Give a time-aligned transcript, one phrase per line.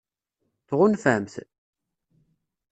[0.67, 1.33] Tɣunfam-t?